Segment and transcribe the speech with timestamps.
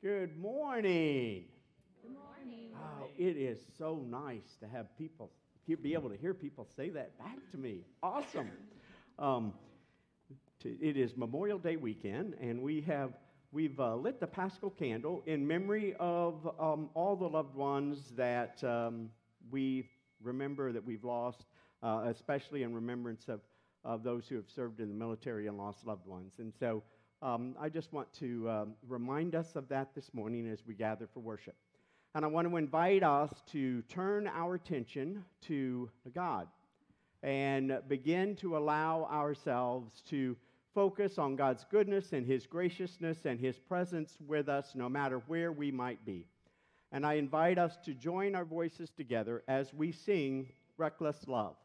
[0.00, 1.46] Good morning.
[2.02, 2.70] Good morning.
[2.72, 5.32] Oh, it is so nice to have people
[5.82, 7.84] be able to hear people say that back to me.
[8.00, 8.48] Awesome.
[9.18, 9.52] Um,
[10.62, 13.14] to, it is Memorial Day weekend, and we have
[13.50, 18.62] we've uh, lit the Paschal candle in memory of um, all the loved ones that
[18.62, 19.10] um,
[19.50, 19.90] we
[20.22, 21.44] remember that we've lost,
[21.82, 23.40] uh, especially in remembrance of,
[23.82, 26.34] of those who have served in the military and lost loved ones.
[26.38, 26.84] And so
[27.20, 31.08] um, I just want to um, remind us of that this morning as we gather
[31.12, 31.56] for worship.
[32.14, 36.46] And I want to invite us to turn our attention to God
[37.22, 40.36] and begin to allow ourselves to
[40.74, 45.50] focus on God's goodness and His graciousness and His presence with us no matter where
[45.50, 46.24] we might be.
[46.92, 51.56] And I invite us to join our voices together as we sing Reckless Love.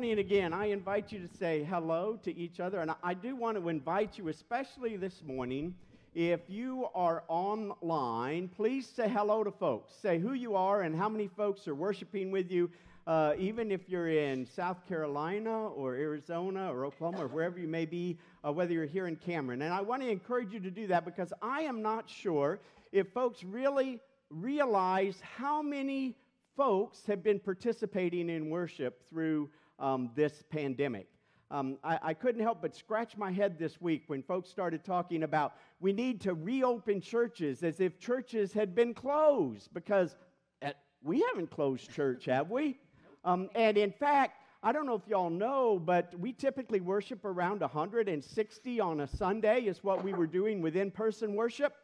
[0.00, 0.54] Morning again.
[0.54, 2.80] I invite you to say hello to each other.
[2.80, 5.74] And I do want to invite you, especially this morning,
[6.14, 9.92] if you are online, please say hello to folks.
[10.00, 12.70] Say who you are and how many folks are worshiping with you.
[13.06, 17.84] Uh, even if you're in South Carolina or Arizona or Oklahoma or wherever you may
[17.84, 19.60] be, uh, whether you're here in Cameron.
[19.60, 22.58] And I want to encourage you to do that because I am not sure
[22.90, 24.00] if folks really
[24.30, 26.16] realize how many
[26.56, 31.08] folks have been participating in worship through um, this pandemic.
[31.50, 35.24] Um, I, I, couldn't help but scratch my head this week when folks started talking
[35.24, 40.14] about we need to reopen churches as if churches had been closed because
[40.62, 42.78] at, we haven't closed church, have we?
[43.24, 47.62] Um, and in fact, I don't know if y'all know, but we typically worship around
[47.62, 51.74] 160 on a Sunday, is what we were doing with in person worship.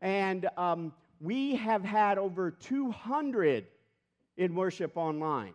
[0.00, 3.66] And um, we have had over 200
[4.38, 5.52] in worship online.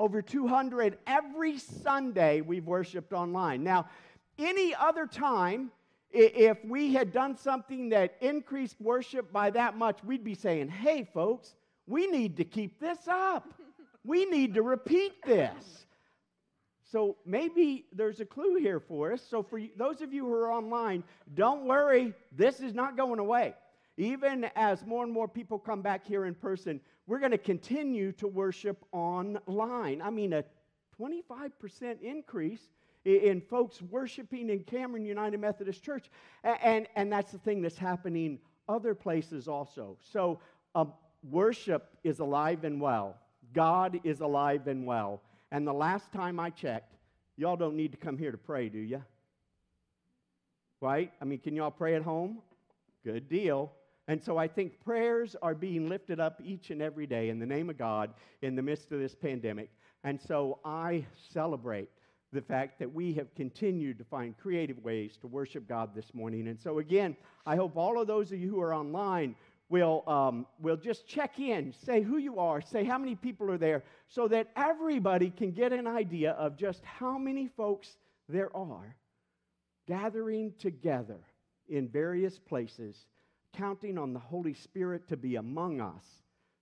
[0.00, 3.62] Over 200 every Sunday we've worshiped online.
[3.62, 3.84] Now,
[4.38, 5.72] any other time,
[6.10, 11.06] if we had done something that increased worship by that much, we'd be saying, hey,
[11.12, 11.54] folks,
[11.86, 13.52] we need to keep this up.
[14.02, 15.84] We need to repeat this.
[16.90, 19.22] So maybe there's a clue here for us.
[19.28, 21.04] So, for those of you who are online,
[21.34, 23.54] don't worry, this is not going away.
[23.98, 26.80] Even as more and more people come back here in person,
[27.10, 30.00] we're going to continue to worship online.
[30.00, 30.44] I mean, a
[30.96, 32.60] 25% increase
[33.04, 36.08] in folks worshiping in Cameron United Methodist Church.
[36.44, 39.98] And, and that's the thing that's happening other places also.
[40.12, 40.38] So,
[40.76, 40.92] um,
[41.28, 43.16] worship is alive and well.
[43.52, 45.20] God is alive and well.
[45.50, 46.94] And the last time I checked,
[47.36, 49.02] y'all don't need to come here to pray, do you?
[50.80, 51.10] Right?
[51.20, 52.38] I mean, can y'all pray at home?
[53.02, 53.72] Good deal.
[54.10, 57.46] And so I think prayers are being lifted up each and every day in the
[57.46, 58.12] name of God
[58.42, 59.70] in the midst of this pandemic.
[60.02, 61.88] And so I celebrate
[62.32, 66.48] the fact that we have continued to find creative ways to worship God this morning.
[66.48, 67.16] And so, again,
[67.46, 69.36] I hope all of those of you who are online
[69.68, 73.58] will, um, will just check in, say who you are, say how many people are
[73.58, 77.96] there, so that everybody can get an idea of just how many folks
[78.28, 78.96] there are
[79.86, 81.20] gathering together
[81.68, 83.06] in various places
[83.52, 86.04] counting on the Holy Spirit to be among us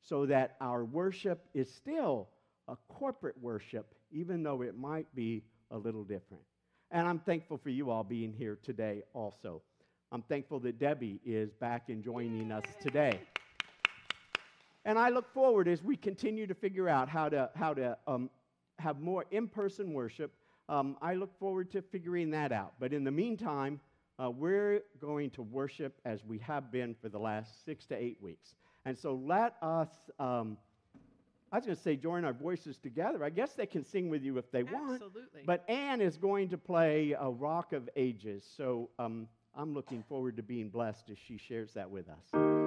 [0.01, 2.29] so that our worship is still
[2.69, 6.43] a corporate worship, even though it might be a little different.
[6.91, 9.63] And I'm thankful for you all being here today also.
[10.11, 13.21] I'm thankful that Debbie is back and joining us today.
[14.87, 18.31] And I look forward as we continue to figure out how to, how to um,
[18.79, 20.33] have more in person worship.
[20.71, 22.73] Um, I look forward to figuring that out.
[22.81, 23.81] But in the meantime,
[24.23, 28.19] uh, we're going to worship as we have been for the last six to eight
[28.21, 28.55] weeks.
[28.85, 29.89] And so let us,
[30.19, 30.57] um,
[31.53, 33.25] I was going to say, join our voices together.
[33.25, 35.23] I guess they can sing with you if they Absolutely.
[35.45, 35.47] want.
[35.47, 38.45] But Anne is going to play a Rock of Ages.
[38.57, 42.58] So um, I'm looking forward to being blessed as she shares that with us.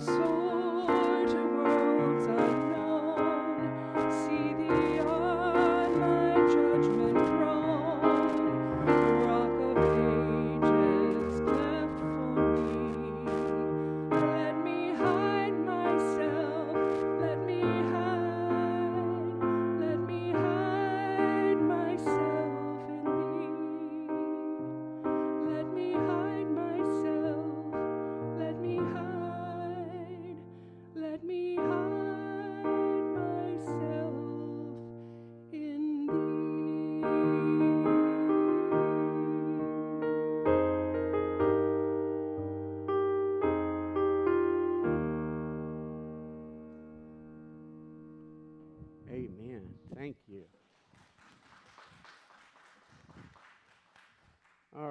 [0.00, 0.49] soul.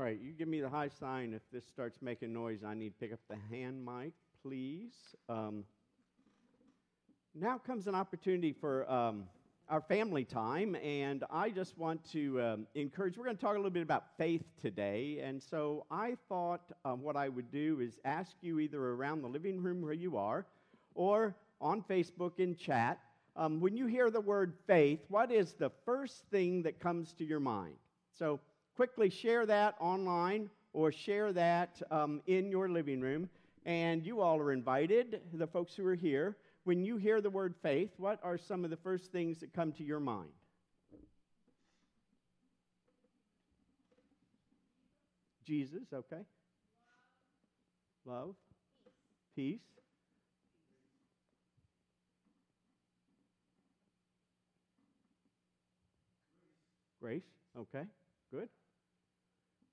[0.09, 2.63] Right, you give me the high sign if this starts making noise.
[2.65, 4.93] I need to pick up the hand mic, please.
[5.27, 5.65] Um,
[7.35, 9.25] now comes an opportunity for um,
[9.69, 13.17] our family time, and I just want to um, encourage.
[13.17, 17.03] We're going to talk a little bit about faith today, and so I thought um,
[17.03, 20.47] what I would do is ask you either around the living room where you are,
[20.95, 22.97] or on Facebook in chat.
[23.35, 27.23] Um, when you hear the word faith, what is the first thing that comes to
[27.23, 27.75] your mind?
[28.17, 28.39] So
[28.79, 33.27] quickly share that online or share that um, in your living room.
[33.65, 36.38] And you all are invited, the folks who are here.
[36.63, 39.74] When you hear the word faith, what are some of the first things that come
[39.74, 40.29] to your mind?
[45.45, 46.21] Jesus, okay.
[48.05, 48.33] Love,
[49.36, 49.59] peace.
[57.01, 57.24] Grace,
[57.57, 57.83] okay,
[58.31, 58.48] good.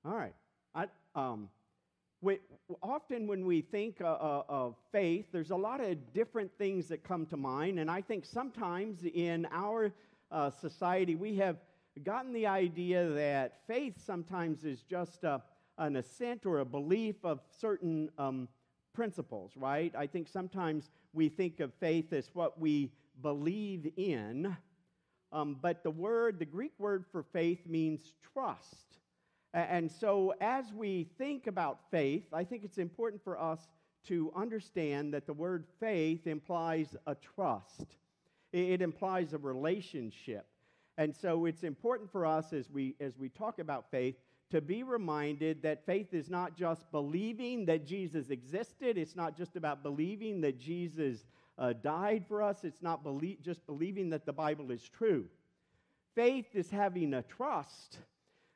[0.06, 0.34] All right.
[0.72, 0.86] I,
[1.16, 1.48] um,
[2.20, 2.38] we,
[2.80, 7.02] often when we think uh, uh, of faith, there's a lot of different things that
[7.02, 9.92] come to mind, and I think sometimes in our
[10.30, 11.56] uh, society we have
[12.04, 15.42] gotten the idea that faith sometimes is just a,
[15.78, 18.46] an assent or a belief of certain um,
[18.94, 19.92] principles, right?
[19.98, 24.56] I think sometimes we think of faith as what we believe in,
[25.32, 28.86] um, but the word, the Greek word for faith means trust.
[29.54, 33.60] And so, as we think about faith, I think it's important for us
[34.04, 37.96] to understand that the word faith implies a trust,
[38.52, 40.46] it implies a relationship.
[40.98, 44.16] And so, it's important for us as we, as we talk about faith
[44.50, 49.56] to be reminded that faith is not just believing that Jesus existed, it's not just
[49.56, 51.26] about believing that Jesus
[51.58, 55.26] uh, died for us, it's not belie- just believing that the Bible is true.
[56.14, 57.98] Faith is having a trust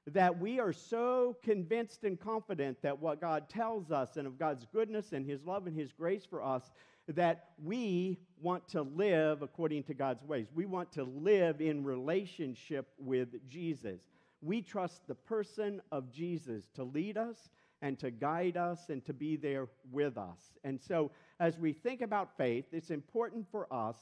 [0.06, 4.66] that we are so convinced and confident that what God tells us and of God's
[4.72, 6.72] goodness and His love and His grace for us
[7.08, 10.46] that we want to live according to God's ways.
[10.54, 14.00] We want to live in relationship with Jesus.
[14.42, 17.50] We trust the person of Jesus to lead us
[17.82, 20.38] and to guide us and to be there with us.
[20.64, 23.96] And so, as we think about faith, it's important for us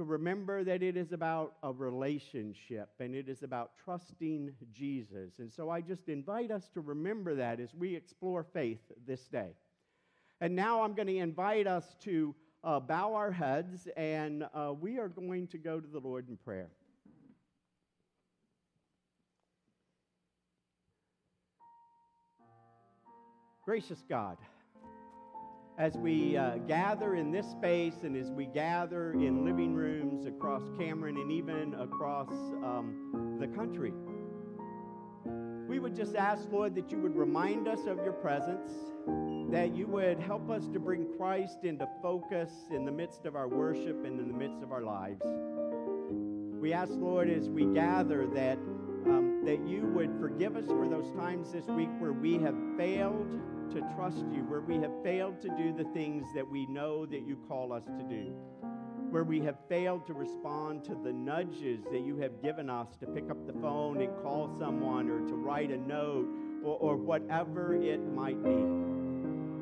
[0.00, 5.32] to remember that it is about a relationship and it is about trusting Jesus.
[5.40, 9.50] And so I just invite us to remember that as we explore faith this day.
[10.40, 14.98] And now I'm going to invite us to uh, bow our heads and uh, we
[14.98, 16.70] are going to go to the Lord in prayer.
[23.66, 24.38] Gracious God,
[25.80, 30.60] as we uh, gather in this space and as we gather in living rooms across
[30.78, 32.28] Cameron and even across
[32.62, 33.94] um, the country.
[35.66, 38.70] We would just ask, Lord, that you would remind us of your presence,
[39.50, 43.48] that you would help us to bring Christ into focus in the midst of our
[43.48, 45.24] worship and in the midst of our lives.
[46.60, 48.58] We ask, Lord, as we gather, that,
[49.06, 53.40] um, that you would forgive us for those times this week where we have failed
[53.70, 57.26] to trust you, where we have failed to do the things that we know that
[57.26, 58.34] you call us to do,
[59.10, 63.06] where we have failed to respond to the nudges that you have given us to
[63.06, 66.28] pick up the phone and call someone or to write a note
[66.64, 68.64] or, or whatever it might be.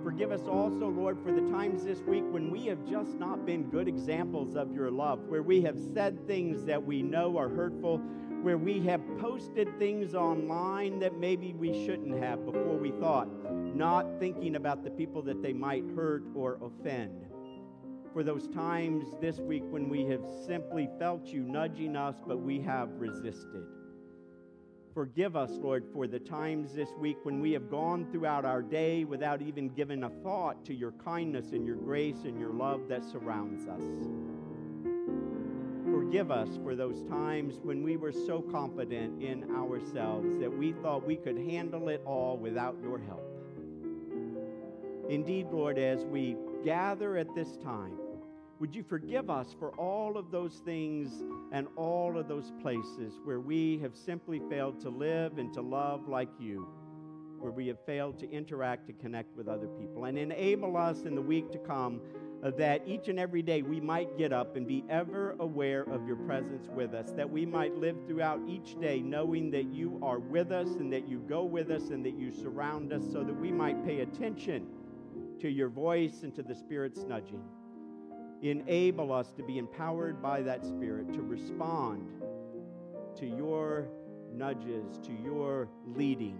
[0.02, 3.64] Forgive us also, Lord, for the times this week when we have just not been
[3.64, 8.00] good examples of your love, where we have said things that we know are hurtful,
[8.42, 13.28] where we have posted things online that maybe we shouldn't have before we thought
[13.74, 17.26] not thinking about the people that they might hurt or offend.
[18.12, 22.60] For those times this week when we have simply felt you nudging us, but we
[22.60, 23.64] have resisted.
[24.94, 29.04] Forgive us, Lord, for the times this week when we have gone throughout our day
[29.04, 33.04] without even giving a thought to your kindness and your grace and your love that
[33.04, 33.84] surrounds us.
[36.08, 41.06] Forgive us for those times when we were so confident in ourselves that we thought
[41.06, 43.22] we could handle it all without your help.
[45.10, 46.34] Indeed, Lord, as we
[46.64, 47.92] gather at this time,
[48.58, 51.22] would you forgive us for all of those things
[51.52, 56.08] and all of those places where we have simply failed to live and to love
[56.08, 56.66] like you,
[57.38, 61.14] where we have failed to interact and connect with other people, and enable us in
[61.14, 62.00] the week to come
[62.40, 66.06] Uh, that each and every day we might get up and be ever aware of
[66.06, 70.20] your presence with us, that we might live throughout each day knowing that you are
[70.20, 73.34] with us and that you go with us and that you surround us so that
[73.34, 74.68] we might pay attention
[75.40, 77.42] to your voice and to the Spirit's nudging.
[78.42, 82.08] Enable us to be empowered by that Spirit to respond
[83.16, 83.88] to your
[84.32, 86.38] nudges, to your leading,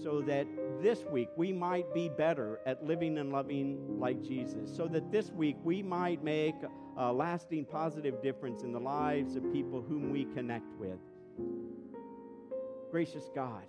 [0.00, 0.46] so that
[0.80, 5.30] this week we might be better at living and loving like Jesus, so that this
[5.30, 6.54] week we might make
[6.96, 10.98] a lasting positive difference in the lives of people whom we connect with.
[12.90, 13.64] Gracious God,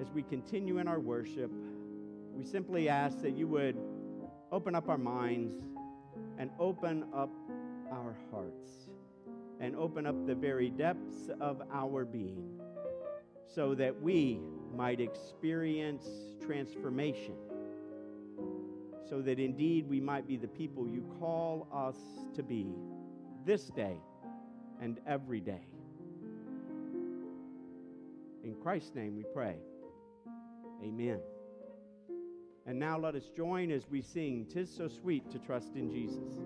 [0.00, 1.50] as we continue in our worship,
[2.34, 3.76] we simply ask that you would
[4.52, 5.54] open up our minds
[6.38, 7.30] and open up
[7.90, 8.88] our hearts
[9.60, 12.60] and open up the very depths of our being
[13.54, 14.40] so that we
[14.76, 16.06] might experience
[16.44, 17.34] transformation,
[19.08, 21.96] so that indeed we might be the people you call us
[22.34, 22.74] to be
[23.44, 23.96] this day
[24.80, 25.66] and every day.
[28.44, 29.56] In Christ's name we pray.
[30.82, 31.20] Amen.
[32.66, 36.40] And now let us join as we sing, Tis So Sweet to Trust in Jesus.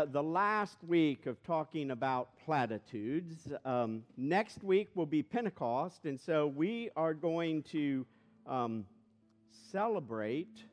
[0.00, 3.52] Uh, the last week of talking about platitudes.
[3.66, 8.06] Um, next week will be Pentecost, and so we are going to
[8.46, 8.86] um,
[9.70, 10.64] celebrate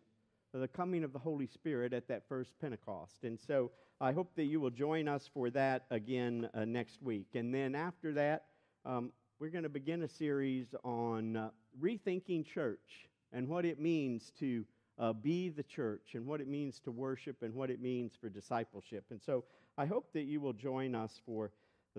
[0.53, 3.23] the coming of the Holy Spirit at that first Pentecost.
[3.23, 7.27] And so I hope that you will join us for that again uh, next week.
[7.35, 8.45] And then after that,
[8.85, 9.11] um,
[9.41, 11.49] we're going to begin a series on uh,
[11.81, 14.63] rethinking church and what it means to
[14.99, 18.29] uh, be the church and what it means to worship and what it means for
[18.29, 19.05] discipleship.
[19.11, 19.43] And so
[19.77, 21.51] I hope that you will join us for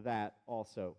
[0.04, 0.96] that also.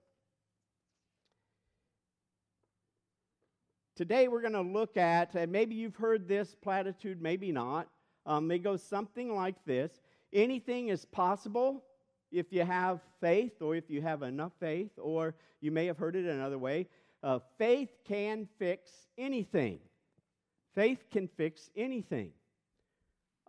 [3.96, 7.90] Today we're going to look at, and maybe you've heard this platitude, maybe not.
[8.26, 9.92] Um, it goes something like this
[10.32, 11.84] Anything is possible
[12.32, 16.16] if you have faith or if you have enough faith, or you may have heard
[16.16, 16.88] it another way.
[17.24, 19.80] Uh, faith can fix anything.
[20.76, 22.32] Faith can fix anything.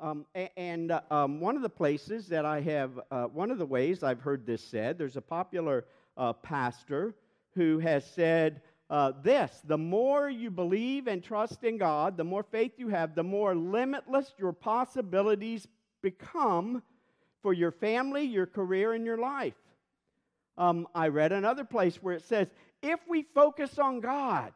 [0.01, 0.25] Um,
[0.57, 4.03] and uh, um, one of the places that I have, uh, one of the ways
[4.03, 5.85] I've heard this said, there's a popular
[6.17, 7.15] uh, pastor
[7.55, 12.43] who has said uh, this the more you believe and trust in God, the more
[12.43, 15.69] faith you have, the more limitless your possibilities
[16.03, 16.83] become
[17.43, 19.55] for your family, your career, and your life.
[20.59, 22.49] Um, I read another place where it says,
[22.83, 24.53] if we focus on God,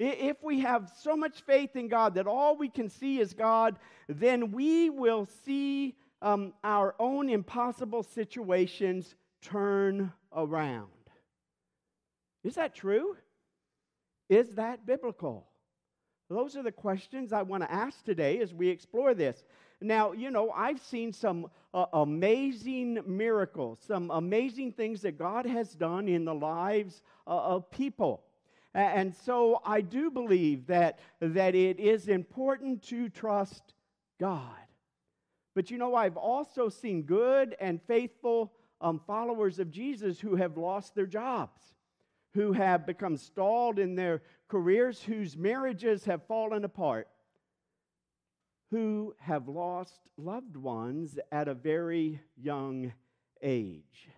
[0.00, 3.78] if we have so much faith in God that all we can see is God,
[4.08, 10.88] then we will see um, our own impossible situations turn around.
[12.42, 13.16] Is that true?
[14.30, 15.46] Is that biblical?
[16.30, 19.44] Those are the questions I want to ask today as we explore this.
[19.82, 25.74] Now, you know, I've seen some uh, amazing miracles, some amazing things that God has
[25.74, 28.22] done in the lives uh, of people.
[28.74, 33.74] And so I do believe that, that it is important to trust
[34.20, 34.54] God.
[35.54, 40.56] But you know, I've also seen good and faithful um, followers of Jesus who have
[40.56, 41.60] lost their jobs,
[42.34, 47.08] who have become stalled in their careers, whose marriages have fallen apart,
[48.70, 52.92] who have lost loved ones at a very young
[53.42, 54.08] age.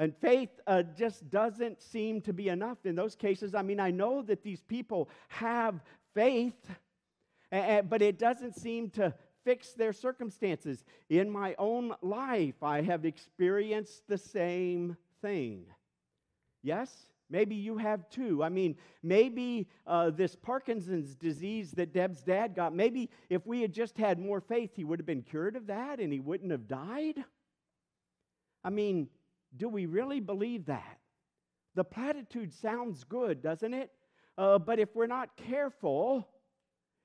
[0.00, 3.54] And faith uh, just doesn't seem to be enough in those cases.
[3.54, 5.78] I mean, I know that these people have
[6.14, 6.56] faith,
[7.50, 9.12] but it doesn't seem to
[9.44, 10.86] fix their circumstances.
[11.10, 15.66] In my own life, I have experienced the same thing.
[16.62, 16.90] Yes?
[17.28, 18.42] Maybe you have too.
[18.42, 23.74] I mean, maybe uh, this Parkinson's disease that Deb's dad got, maybe if we had
[23.74, 26.66] just had more faith, he would have been cured of that and he wouldn't have
[26.66, 27.22] died.
[28.64, 29.08] I mean,
[29.56, 30.98] do we really believe that?
[31.74, 33.90] The platitude sounds good, doesn't it?
[34.36, 36.28] Uh, but if we're not careful,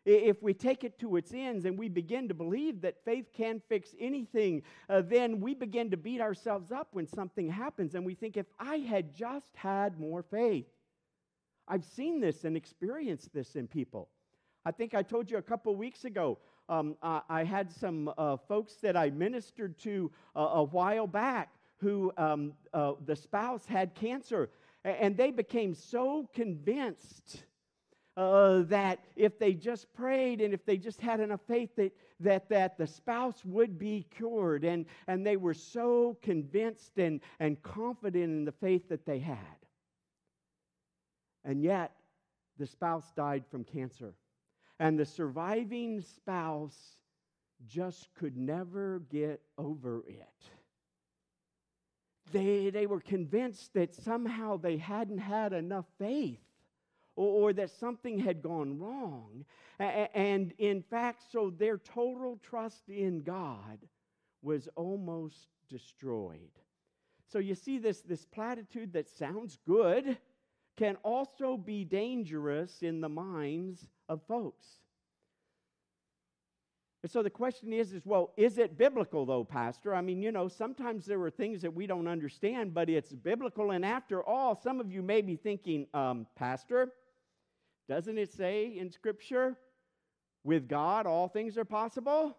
[0.05, 3.61] if we take it to its ends and we begin to believe that faith can
[3.67, 8.13] fix anything, uh, then we begin to beat ourselves up when something happens and we
[8.13, 10.67] think, if I had just had more faith.
[11.67, 14.09] I've seen this and experienced this in people.
[14.65, 16.37] I think I told you a couple weeks ago,
[16.69, 21.49] um, I, I, had some uh, folks that I ministered to uh, a while back
[21.77, 24.49] who um, uh, the spouse had cancer,
[24.83, 27.43] and they became so convinced
[28.17, 32.47] uh, that if they just prayed and if they just had enough faith that, that,
[32.49, 34.63] that the spouse would be cured.
[34.63, 39.37] And, and they were so convinced and, and confident in the faith that they had.
[41.43, 41.91] And yet,
[42.57, 44.13] the spouse died from cancer.
[44.79, 46.95] And the surviving spouse
[47.67, 50.49] just could never get over it
[52.31, 56.39] they, they were convinced that somehow they hadn't had enough faith
[57.15, 59.45] or, or that something had gone wrong.
[59.79, 63.79] A- and in fact, so their total trust in God
[64.41, 66.39] was almost destroyed.
[67.27, 70.17] So you see, this, this platitude that sounds good
[70.77, 74.65] can also be dangerous in the minds of folks.
[77.05, 79.93] And so the question is, is well, is it biblical though, Pastor?
[79.93, 83.69] I mean, you know, sometimes there are things that we don't understand, but it's biblical.
[83.69, 86.93] And after all, some of you may be thinking, um, Pastor,
[87.87, 89.55] doesn't it say in Scripture,
[90.43, 92.35] with God all things are possible?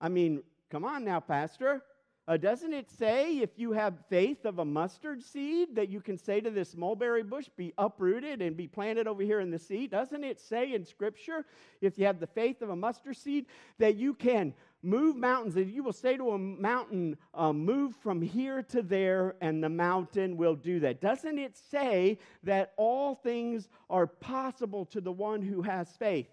[0.00, 1.80] I mean, come on now, Pastor.
[2.26, 6.16] Uh, doesn't it say if you have faith of a mustard seed that you can
[6.16, 9.86] say to this mulberry bush, be uprooted and be planted over here in the sea?
[9.86, 11.44] Doesn't it say in Scripture,
[11.82, 13.44] if you have the faith of a mustard seed,
[13.78, 18.22] that you can move mountains, that you will say to a mountain, uh, move from
[18.22, 21.02] here to there, and the mountain will do that?
[21.02, 26.28] Doesn't it say that all things are possible to the one who has faith?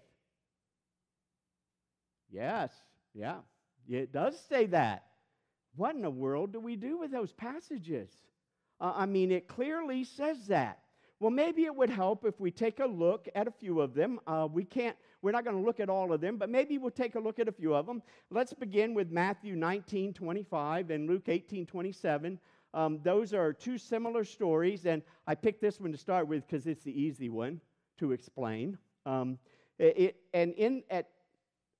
[2.30, 2.72] Yes,
[3.12, 3.40] yeah.
[3.86, 5.04] It does say that.
[5.76, 8.10] What in the world do we do with those passages?
[8.80, 10.78] Uh, I mean, it clearly says that.
[11.20, 14.18] Well, maybe it would help if we take a look at a few of them.
[14.26, 16.90] Uh, we can't, we're not going to look at all of them, but maybe we'll
[16.90, 18.02] take a look at a few of them.
[18.30, 22.40] Let's begin with Matthew 19 25 and Luke 18 27.
[22.74, 26.66] Um, those are two similar stories, and I picked this one to start with because
[26.66, 27.60] it's the easy one
[27.98, 28.76] to explain.
[29.06, 29.38] Um,
[29.78, 31.08] it, and in at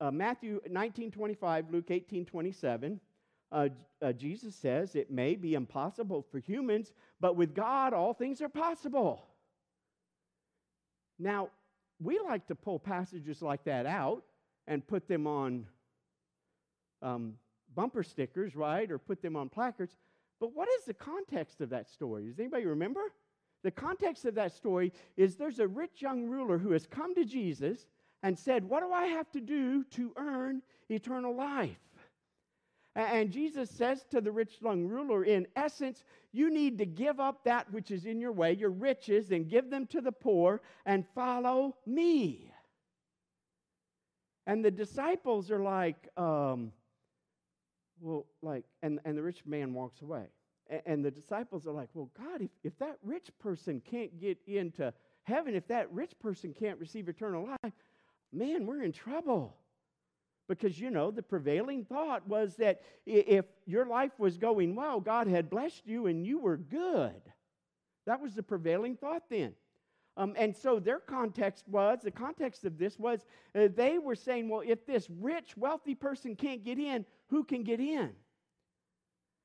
[0.01, 3.01] uh, Matthew 19 25, Luke 18 27,
[3.53, 3.69] uh,
[4.01, 8.49] uh, Jesus says it may be impossible for humans, but with God, all things are
[8.49, 9.27] possible.
[11.19, 11.51] Now,
[12.01, 14.25] we like to pull passages like that out
[14.67, 15.67] and put them on
[17.03, 17.35] um,
[17.75, 18.91] bumper stickers, right?
[18.91, 19.97] Or put them on placards.
[20.41, 22.27] But what is the context of that story?
[22.27, 23.13] Does anybody remember?
[23.63, 27.25] The context of that story is there's a rich young ruler who has come to
[27.25, 27.87] Jesus
[28.23, 31.79] and said, What do I have to do to earn eternal life?
[32.95, 37.45] And Jesus says to the rich young ruler, in essence, you need to give up
[37.45, 41.07] that which is in your way, your riches, and give them to the poor and
[41.15, 42.53] follow me.
[44.47, 46.73] And the disciples are like, um,
[48.01, 50.27] well, like, and, and the rich man walks away.
[50.69, 54.39] And, and the disciples are like, well, God, if, if that rich person can't get
[54.47, 57.73] into heaven, if that rich person can't receive eternal life,
[58.33, 59.57] man, we're in trouble.
[60.49, 65.27] Because, you know, the prevailing thought was that if your life was going well, God
[65.27, 67.23] had blessed you and you were good.
[68.07, 69.55] That was the prevailing thought then.
[70.17, 73.25] Um, and so their context was the context of this was
[73.55, 77.63] uh, they were saying, well, if this rich, wealthy person can't get in, who can
[77.63, 78.11] get in?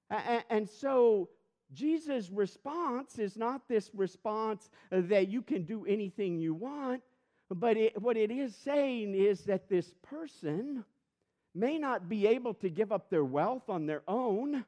[0.10, 1.30] And, and so
[1.74, 7.02] Jesus' response is not this response that you can do anything you want.
[7.50, 10.84] But it, what it is saying is that this person
[11.56, 14.66] may not be able to give up their wealth on their own,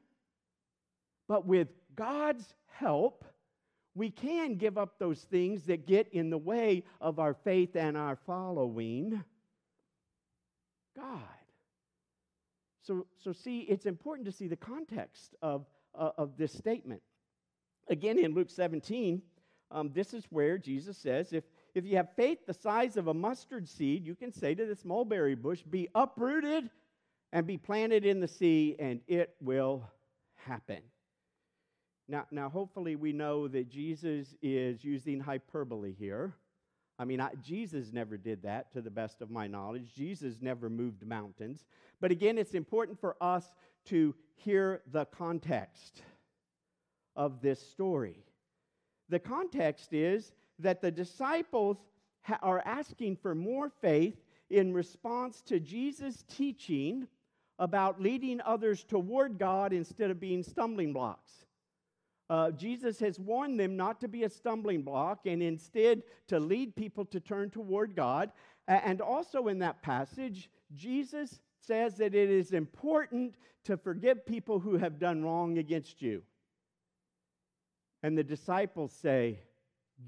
[1.28, 3.24] but with God's help,
[3.94, 7.96] we can give up those things that get in the way of our faith and
[7.96, 9.22] our following
[10.96, 11.20] God.
[12.82, 17.02] So, so see, it's important to see the context of, uh, of this statement.
[17.88, 19.20] Again, in Luke 17,
[19.70, 23.14] um, this is where Jesus says, if, if you have faith the size of a
[23.14, 26.70] mustard seed, you can say to this mulberry bush, Be uprooted
[27.32, 29.88] and be planted in the sea, and it will
[30.34, 30.82] happen.
[32.08, 36.34] Now, now hopefully, we know that Jesus is using hyperbole here.
[36.98, 39.94] I mean, I, Jesus never did that to the best of my knowledge.
[39.94, 41.64] Jesus never moved mountains.
[42.00, 43.44] But again, it's important for us
[43.86, 46.02] to hear the context
[47.16, 48.24] of this story.
[49.08, 51.78] The context is that the disciples
[52.22, 54.16] ha- are asking for more faith
[54.48, 57.06] in response to Jesus' teaching
[57.58, 61.30] about leading others toward God instead of being stumbling blocks.
[62.30, 66.76] Uh, Jesus has warned them not to be a stumbling block and instead to lead
[66.76, 68.30] people to turn toward God.
[68.68, 74.78] And also in that passage, Jesus says that it is important to forgive people who
[74.78, 76.22] have done wrong against you.
[78.02, 79.40] And the disciples say,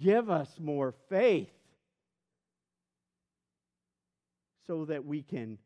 [0.01, 1.51] Give us more faith
[4.67, 5.59] so that we can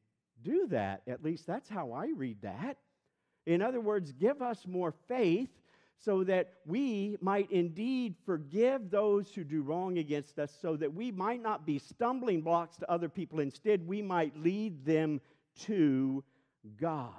[0.43, 1.03] do that.
[1.07, 2.79] At least that's how I read that.
[3.47, 5.51] In other words, give us more faith
[5.99, 11.11] so that we might indeed forgive those who do wrong against us, so that we
[11.11, 13.41] might not be stumbling blocks to other people.
[13.41, 15.21] Instead, we might lead them
[15.61, 16.23] to
[16.79, 17.13] God.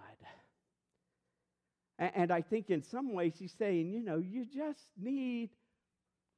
[1.97, 5.49] And I think in some ways he's saying, you know, you just need,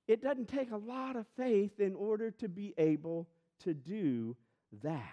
[0.09, 3.27] it doesn't take a lot of faith in order to be able
[3.59, 4.35] to do
[4.81, 5.03] that.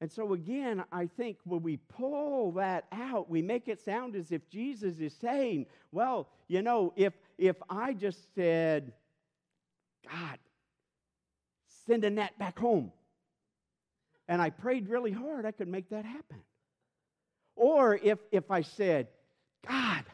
[0.00, 4.32] And so, again, I think when we pull that out, we make it sound as
[4.32, 8.94] if Jesus is saying, well, you know, if, if I just said,
[10.10, 10.38] God,
[11.86, 12.90] send a net back home,
[14.28, 16.40] and I prayed really hard, I could make that happen.
[17.54, 19.08] Or if, if I said,
[19.68, 20.04] God,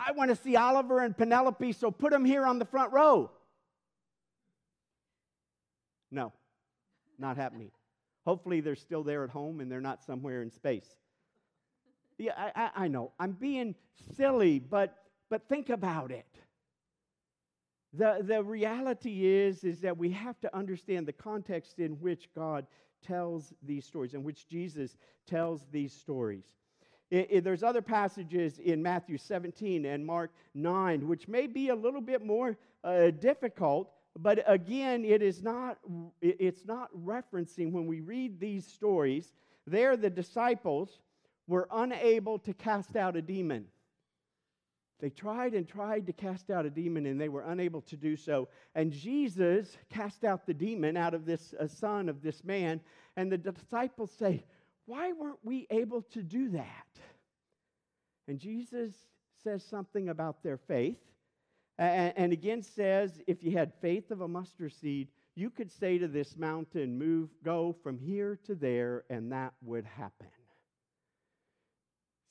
[0.00, 3.30] I want to see Oliver and Penelope, so put them here on the front row.
[6.10, 6.32] No,
[7.18, 7.70] not happening.
[8.24, 10.88] Hopefully, they're still there at home and they're not somewhere in space.
[12.18, 13.12] Yeah, I, I, I know.
[13.18, 13.74] I'm being
[14.16, 14.96] silly, but,
[15.28, 16.26] but think about it.
[17.92, 22.66] The, the reality is, is that we have to understand the context in which God
[23.06, 26.44] tells these stories, in which Jesus tells these stories.
[27.10, 31.74] It, it, there's other passages in Matthew 17 and Mark 9, which may be a
[31.74, 35.78] little bit more uh, difficult, but again, it is not,
[36.20, 39.32] it's not referencing when we read these stories
[39.66, 40.98] there the disciples
[41.46, 43.66] were unable to cast out a demon.
[45.00, 48.16] They tried and tried to cast out a demon and they were unable to do
[48.16, 48.48] so.
[48.74, 52.80] And Jesus cast out the demon out of this uh, son of this man.
[53.16, 54.44] And the disciples say,
[54.90, 56.88] Why weren't we able to do that?
[58.26, 58.92] And Jesus
[59.44, 60.98] says something about their faith.
[61.78, 65.98] And, and again says, If you had faith of a mustard seed, you could say
[65.98, 70.26] to this mountain, Move, go from here to there, and that would happen.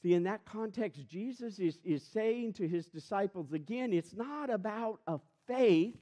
[0.02, 5.00] See, in that context, Jesus is, is saying to his disciples again, it's not about
[5.08, 5.96] a faith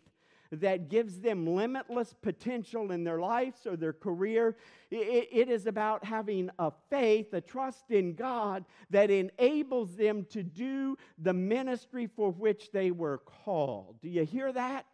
[0.52, 4.56] that gives them limitless potential in their lives or their career.
[4.92, 10.44] It, it is about having a faith, a trust in God that enables them to
[10.44, 13.98] do the ministry for which they were called.
[14.02, 14.86] Do you hear that?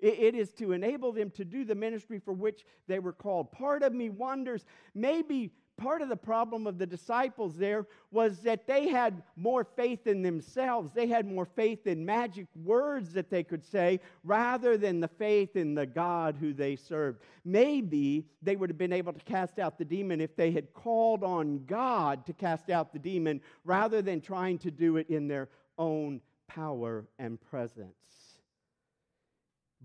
[0.00, 3.52] It, it is to enable them to do the ministry for which they were called.
[3.52, 4.64] Part of me wonders
[4.94, 10.06] maybe part of the problem of the disciples there was that they had more faith
[10.06, 10.92] in themselves.
[10.92, 15.56] They had more faith in magic words that they could say rather than the faith
[15.56, 17.22] in the God who they served.
[17.44, 21.24] Maybe they would have been able to cast out the demon if they had called
[21.24, 25.48] on God to cast out the demon rather than trying to do it in their
[25.78, 27.94] own power and presence.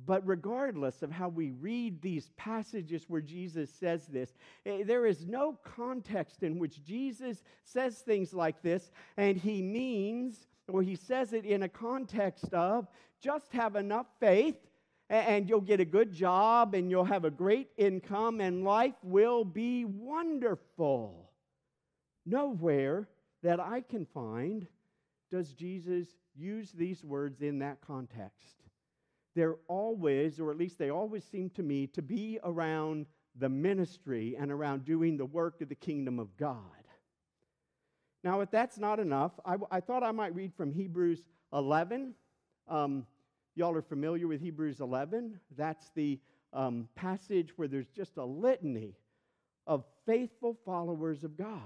[0.03, 5.25] But regardless of how we read these passages where Jesus says this, eh, there is
[5.25, 11.31] no context in which Jesus says things like this and he means, or he says
[11.31, 12.87] it in a context of
[13.21, 14.57] just have enough faith
[15.09, 19.45] and you'll get a good job and you'll have a great income and life will
[19.45, 21.31] be wonderful.
[22.25, 23.07] Nowhere
[23.43, 24.67] that I can find
[25.31, 28.64] does Jesus use these words in that context
[29.35, 33.05] they're always, or at least they always seem to me, to be around
[33.37, 36.57] the ministry and around doing the work of the kingdom of God.
[38.23, 41.21] Now, if that's not enough, I, I thought I might read from Hebrews
[41.53, 42.15] 11.
[42.67, 43.05] Um,
[43.55, 45.39] y'all are familiar with Hebrews 11.
[45.55, 46.19] That's the
[46.53, 48.95] um, passage where there's just a litany
[49.67, 51.59] of faithful followers of God.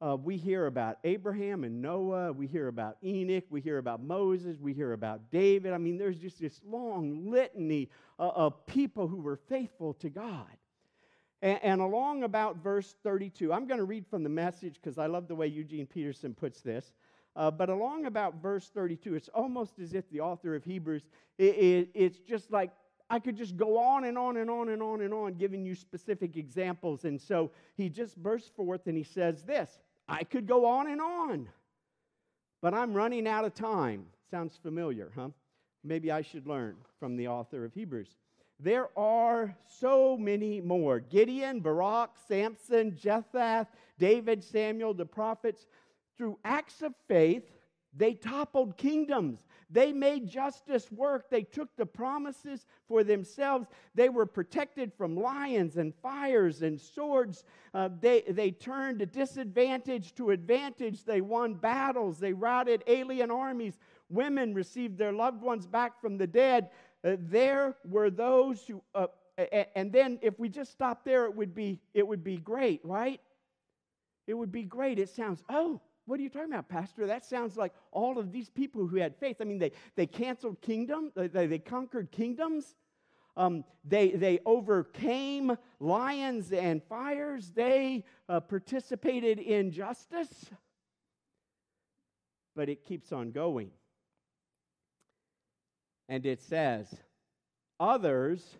[0.00, 2.32] Uh, we hear about Abraham and Noah.
[2.32, 3.44] We hear about Enoch.
[3.50, 4.56] We hear about Moses.
[4.60, 5.72] We hear about David.
[5.72, 10.46] I mean, there's just this long litany uh, of people who were faithful to God.
[11.42, 15.06] And, and along about verse 32, I'm going to read from the message because I
[15.06, 16.92] love the way Eugene Peterson puts this.
[17.34, 21.02] Uh, but along about verse 32, it's almost as if the author of Hebrews,
[21.38, 22.70] it, it, it's just like
[23.10, 25.74] I could just go on and on and on and on and on, giving you
[25.74, 27.04] specific examples.
[27.04, 31.00] And so he just bursts forth and he says this I could go on and
[31.00, 31.48] on,
[32.62, 34.06] but I'm running out of time.
[34.30, 35.28] Sounds familiar, huh?
[35.84, 38.16] Maybe I should learn from the author of Hebrews.
[38.60, 43.66] There are so many more Gideon, Barak, Samson, Jephthah,
[43.98, 45.66] David, Samuel, the prophets.
[46.16, 47.44] Through acts of faith,
[47.96, 49.38] they toppled kingdoms.
[49.70, 51.28] They made justice work.
[51.28, 53.66] They took the promises for themselves.
[53.94, 57.44] They were protected from lions and fires and swords.
[57.74, 61.04] Uh, they, they turned a disadvantage to advantage.
[61.04, 62.18] They won battles.
[62.18, 63.78] They routed alien armies.
[64.08, 66.70] Women received their loved ones back from the dead.
[67.04, 69.06] Uh, there were those who, uh,
[69.76, 73.20] and then if we just stop there, it would be it would be great, right?
[74.26, 74.98] It would be great.
[74.98, 77.06] It sounds, oh, what are you talking about, Pastor?
[77.06, 79.36] That sounds like all of these people who had faith.
[79.40, 82.74] I mean, they, they canceled kingdom, they, they conquered kingdoms.
[83.36, 87.52] Um, they, they overcame lions and fires.
[87.54, 90.46] They uh, participated in justice.
[92.56, 93.70] But it keeps on going.
[96.08, 96.92] And it says,
[97.78, 98.56] others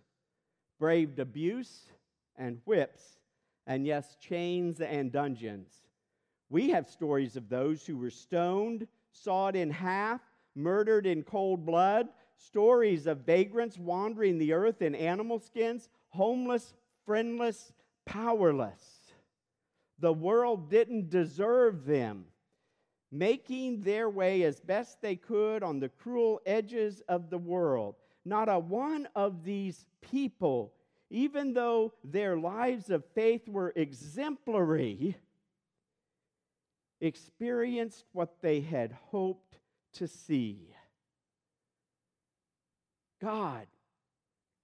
[0.79, 1.87] braved abuse
[2.37, 3.03] and whips,
[3.67, 5.88] and yes, chains and dungeons.
[6.51, 10.21] We have stories of those who were stoned, sawed in half,
[10.55, 16.75] murdered in cold blood, stories of vagrants wandering the earth in animal skins, homeless,
[17.05, 17.73] friendless,
[18.07, 19.13] powerless.
[19.99, 22.27] The world didn't deserve them,
[23.11, 27.97] making their way as best they could on the cruel edges of the world.
[28.25, 30.73] Not a one of these people,
[31.11, 35.17] even though their lives of faith were exemplary,
[37.01, 39.59] experienced what they had hoped
[39.95, 40.75] to see.
[43.21, 43.67] God,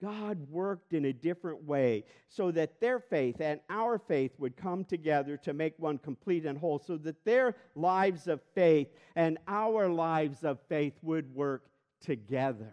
[0.02, 4.84] God worked in a different way so that their faith and our faith would come
[4.84, 9.88] together to make one complete and whole, so that their lives of faith and our
[9.88, 11.64] lives of faith would work
[12.00, 12.72] together.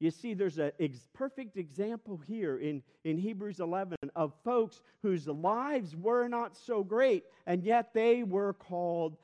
[0.00, 5.26] You see, there's a ex- perfect example here in, in Hebrews 11 of folks whose
[5.26, 9.16] lives were not so great, and yet they were called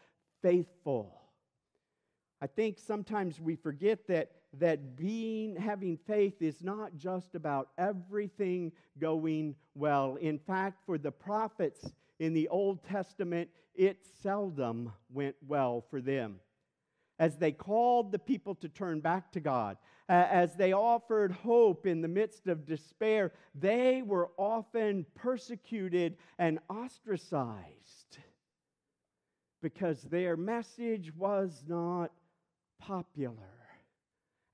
[0.42, 1.20] faithful.
[2.40, 8.72] I think sometimes we forget that, that being, having faith is not just about everything
[8.98, 10.16] going well.
[10.16, 16.40] In fact, for the prophets in the Old Testament, it seldom went well for them
[17.18, 21.86] as they called the people to turn back to God, Uh, as they offered hope
[21.86, 28.18] in the midst of despair, they were often persecuted and ostracized
[29.62, 32.12] because their message was not
[32.78, 33.36] popular.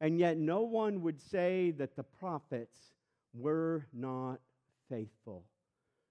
[0.01, 2.78] And yet, no one would say that the prophets
[3.34, 4.38] were not
[4.88, 5.44] faithful.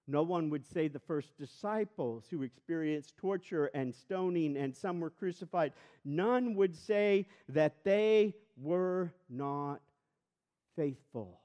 [0.06, 5.10] No one would say the first disciples who experienced torture and stoning and some were
[5.10, 5.72] crucified.
[6.04, 9.80] None would say that they were not
[10.76, 11.40] faithful.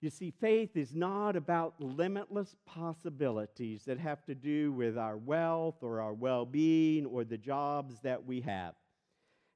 [0.00, 5.82] You see, faith is not about limitless possibilities that have to do with our wealth
[5.82, 8.74] or our well being or the jobs that we have.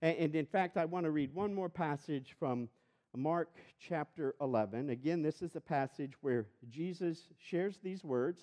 [0.02, 2.68] And, in fact, I want to read one more passage from
[3.16, 4.90] Mark chapter 11.
[4.90, 8.42] Again, this is a passage where Jesus shares these words.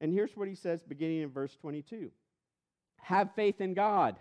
[0.00, 2.12] And here's what he says beginning in verse 22
[3.02, 4.16] Have faith in God.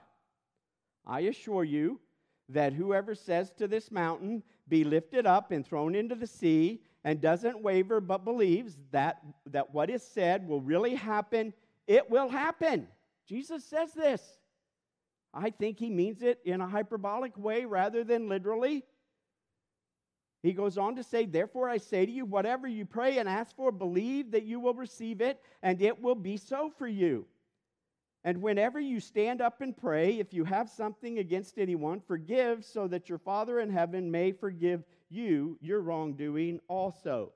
[1.06, 2.00] I assure you
[2.50, 7.22] that whoever says to this mountain, Be lifted up and thrown into the sea, and
[7.22, 11.54] doesn't waver but believes that, that what is said will really happen,
[11.88, 12.88] it will happen.
[13.28, 14.22] Jesus says this.
[15.34, 18.84] I think he means it in a hyperbolic way rather than literally.
[20.44, 23.56] He goes on to say, Therefore I say to you, whatever you pray and ask
[23.56, 27.26] for, believe that you will receive it, and it will be so for you.
[28.24, 32.88] And whenever you stand up and pray, if you have something against anyone, forgive so
[32.88, 37.32] that your Father in heaven may forgive you your wrongdoing also.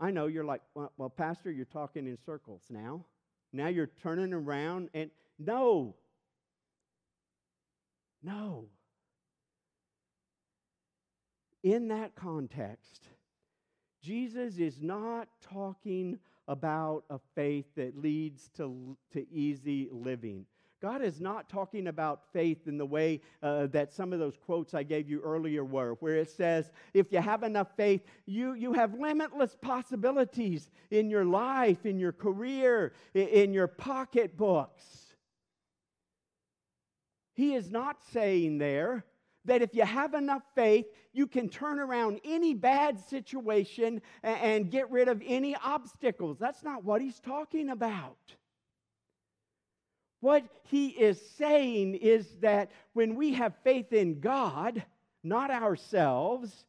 [0.00, 3.04] I know you're like, well, well Pastor, you're talking in circles now.
[3.52, 5.94] Now you're turning around and no,
[8.22, 8.66] no.
[11.62, 13.08] In that context,
[14.02, 16.18] Jesus is not talking
[16.48, 20.46] about a faith that leads to, to easy living.
[20.80, 24.74] God is not talking about faith in the way uh, that some of those quotes
[24.74, 28.72] I gave you earlier were, where it says, if you have enough faith, you, you
[28.72, 34.84] have limitless possibilities in your life, in your career, in, in your pocketbooks.
[37.34, 39.04] He is not saying there
[39.48, 44.70] that if you have enough faith, you can turn around any bad situation and, and
[44.70, 46.38] get rid of any obstacles.
[46.38, 48.16] That's not what he's talking about.
[50.20, 54.84] What he is saying is that when we have faith in God,
[55.22, 56.64] not ourselves,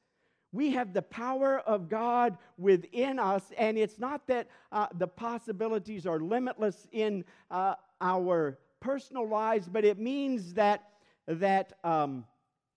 [0.52, 6.06] we have the power of God within us, and it's not that uh, the possibilities
[6.06, 10.90] are limitless in uh, our personal lives, but it means that,
[11.28, 12.26] that um,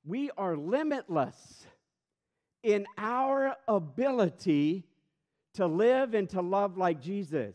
[0.04, 1.66] we are limitless
[2.62, 4.84] in our ability
[5.54, 7.54] to live and to love like Jesus.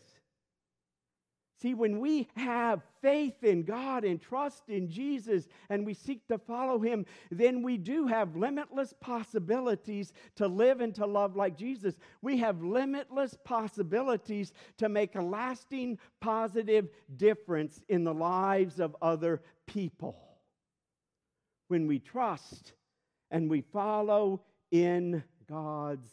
[1.60, 6.38] See, when we have faith in God and trust in Jesus and we seek to
[6.38, 11.96] follow Him, then we do have limitless possibilities to live and to love like Jesus.
[12.22, 19.42] We have limitless possibilities to make a lasting, positive difference in the lives of other
[19.66, 20.27] people.
[21.68, 22.74] When we trust
[23.32, 24.42] and we follow
[24.72, 26.10] in God's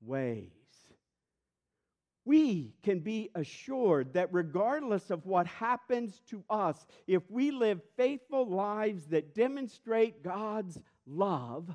[0.00, 0.50] ways.
[2.24, 8.48] We can be assured that regardless of what happens to us, if we live faithful
[8.48, 10.76] lives that demonstrate God's
[11.06, 11.72] love,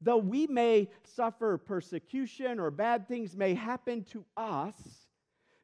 [0.00, 4.76] though we may suffer persecution or bad things may happen to us,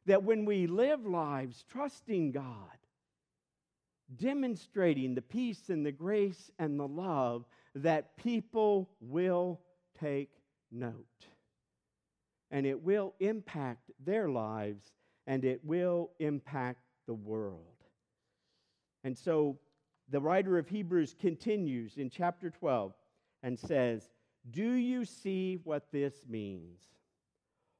[0.05, 2.78] that when we live lives trusting God,
[4.17, 7.45] demonstrating the peace and the grace and the love,
[7.75, 9.59] that people will
[9.99, 10.31] take
[10.71, 11.05] note
[12.51, 14.91] and it will impact their lives
[15.27, 17.63] and it will impact the world.
[19.03, 19.59] And so
[20.09, 22.93] the writer of Hebrews continues in chapter 12
[23.43, 24.09] and says,
[24.49, 26.79] Do you see what this means?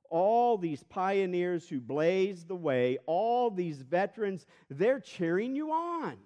[0.09, 6.17] All these pioneers who blazed the way, all these veterans, they're cheering you on.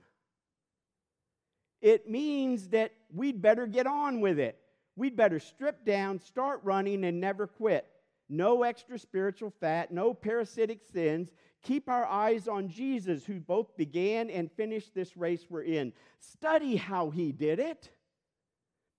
[1.81, 4.57] It means that we'd better get on with it.
[4.95, 7.85] We'd better strip down, start running, and never quit.
[8.29, 11.29] no extra spiritual fat, no parasitic sins.
[11.61, 15.93] Keep our eyes on Jesus, who both began and finished this race we're in.
[16.19, 17.89] Study how he did it,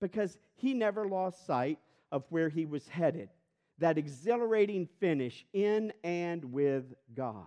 [0.01, 1.79] because he never lost sight
[2.13, 3.29] of where he was headed
[3.79, 7.45] that exhilarating finish in and with God.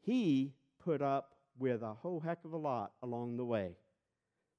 [0.00, 3.76] He put up with a whole heck of a lot along the way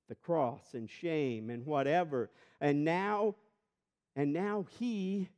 [0.09, 2.31] the cross and shame and whatever.
[2.59, 3.35] And now,
[4.15, 5.29] and now he,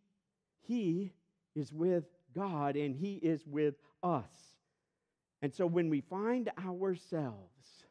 [0.61, 1.11] he
[1.55, 4.31] is with God and he is with us.
[5.41, 7.85] And so when we find ourselves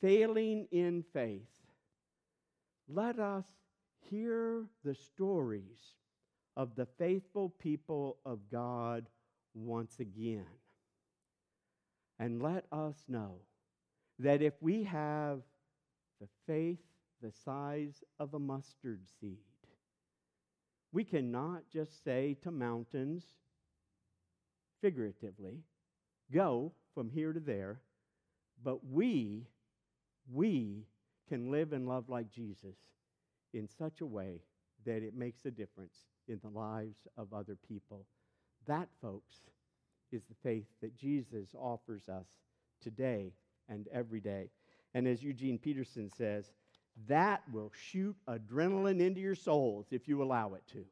[0.00, 1.42] failing in faith,
[2.88, 3.44] let us
[4.10, 5.94] hear the stories
[6.56, 9.06] of the faithful people of God
[9.54, 10.46] once again.
[12.18, 13.36] And let us know
[14.18, 15.40] that if we have
[16.20, 16.78] the faith
[17.22, 19.38] the size of a mustard seed,
[20.92, 23.24] we cannot just say to mountains,
[24.80, 25.60] figuratively,
[26.32, 27.80] go from here to there,
[28.64, 29.46] but we,
[30.32, 30.86] we
[31.28, 32.76] can live and love like Jesus
[33.52, 34.40] in such a way
[34.84, 35.96] that it makes a difference
[36.28, 38.06] in the lives of other people.
[38.66, 39.34] That, folks,
[40.12, 42.26] is the faith that Jesus offers us
[42.82, 43.32] today
[43.68, 44.50] and every day.
[44.94, 46.52] And as Eugene Peterson says,
[47.06, 50.84] that will shoot adrenaline into your souls if you allow it to,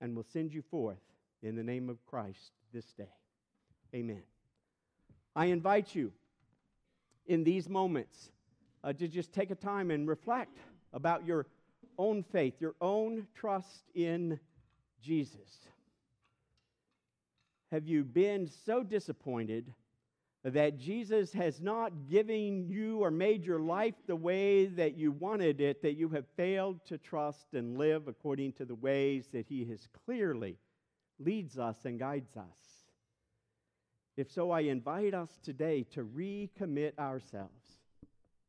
[0.00, 0.98] and will send you forth
[1.42, 3.12] in the name of Christ this day.
[3.94, 4.22] Amen.
[5.36, 6.12] I invite you
[7.26, 8.30] in these moments
[8.82, 10.58] uh, to just take a time and reflect
[10.92, 11.46] about your
[11.98, 14.38] own faith, your own trust in
[15.02, 15.68] Jesus.
[17.70, 19.72] Have you been so disappointed
[20.44, 25.60] that Jesus has not given you or made your life the way that you wanted
[25.60, 29.64] it, that you have failed to trust and live according to the ways that He
[29.66, 30.56] has clearly
[31.18, 32.86] leads us and guides us?
[34.16, 37.78] If so, I invite us today to recommit ourselves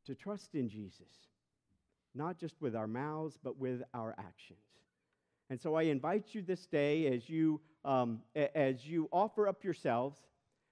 [0.05, 1.28] to trust in Jesus
[2.15, 4.59] not just with our mouths, but with our actions.
[5.49, 10.19] And so I invite you this day as you, um, as you offer up yourselves,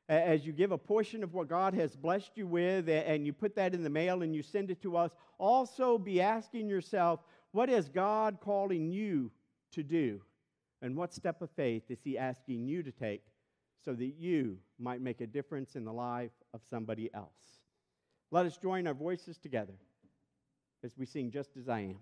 [0.10, 3.56] as you give a portion of what God has blessed you with, and you put
[3.56, 7.20] that in the mail and you send it to us, also be asking yourself,
[7.52, 9.32] what is God calling you
[9.74, 10.22] to do?
[10.82, 13.24] And what step of faith is He asking you to take
[13.84, 17.60] so that you might make a difference in the life of somebody else?
[18.30, 19.74] Let us join our voices together
[20.84, 21.98] as we sing Just As I Am.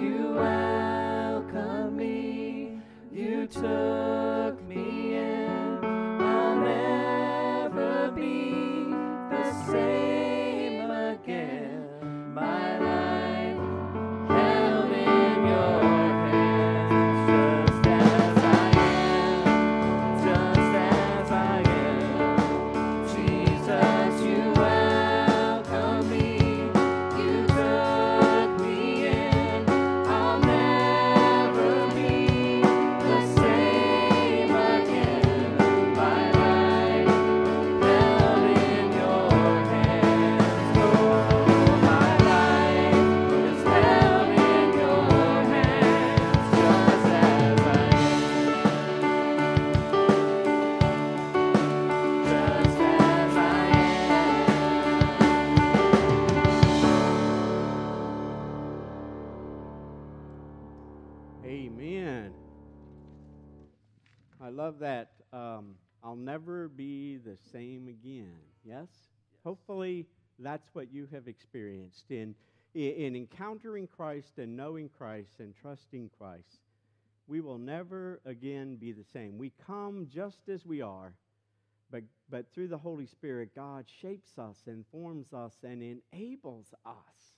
[0.00, 2.80] you welcome me,
[3.12, 4.29] you took.
[64.60, 65.12] Love that.
[65.32, 68.36] Um, I'll never be the same again.
[68.62, 68.76] Yes?
[68.80, 68.88] yes?
[69.42, 70.06] Hopefully,
[70.38, 72.34] that's what you have experienced in,
[72.74, 76.60] in encountering Christ and knowing Christ and trusting Christ.
[77.26, 79.38] We will never again be the same.
[79.38, 81.14] We come just as we are,
[81.90, 87.32] but, but through the Holy Spirit, God shapes us and forms us and enables us,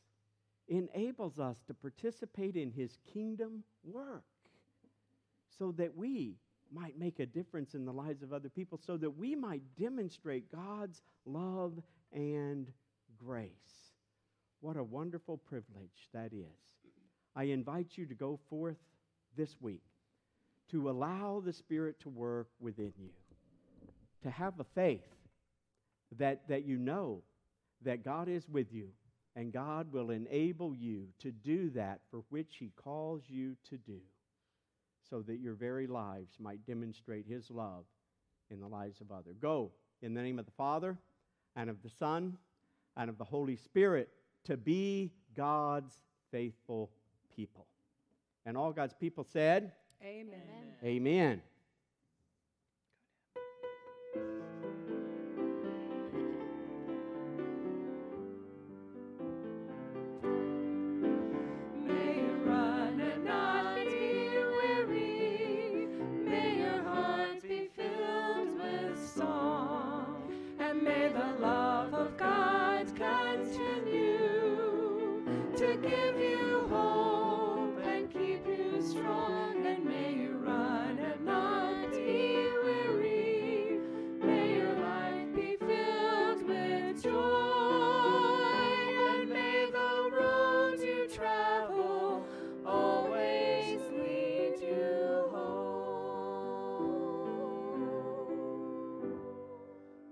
[0.67, 4.25] enables us to participate in His kingdom work
[5.57, 6.35] so that we
[6.73, 10.51] might make a difference in the lives of other people, so that we might demonstrate
[10.51, 11.75] God's love
[12.13, 12.71] and
[13.19, 13.51] grace.
[14.61, 16.45] What a wonderful privilege that is.
[17.35, 18.77] I invite you to go forth
[19.37, 19.83] this week
[20.71, 23.11] to allow the Spirit to work within you,
[24.23, 25.05] to have a faith
[26.19, 27.23] that, that you know
[27.85, 28.89] that God is with you
[29.35, 34.01] and God will enable you to do that for which He calls you to do
[35.13, 37.85] so that your very lives might demonstrate his love
[38.51, 39.37] in the lives of others.
[39.39, 40.97] Go in the name of the Father
[41.55, 42.39] and of the Son
[42.97, 44.09] and of the Holy Spirit
[44.45, 45.93] to be God's
[46.31, 46.91] faithful
[47.37, 47.67] people.
[48.47, 50.41] And all God's people said, Amen.
[50.83, 50.97] Amen.
[50.97, 51.43] Amen.